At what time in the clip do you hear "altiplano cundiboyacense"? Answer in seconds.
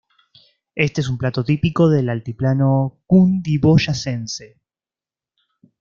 2.09-4.59